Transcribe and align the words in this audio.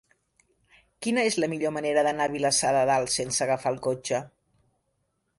Quina 1.05 1.25
és 1.31 1.35
la 1.43 1.49
millor 1.51 1.73
manera 1.75 2.03
d'anar 2.07 2.25
a 2.29 2.33
Vilassar 2.35 2.71
de 2.77 2.81
Dalt 2.91 3.13
sense 3.17 3.43
agafar 3.45 3.75
el 3.75 3.77
cotxe? 3.89 4.23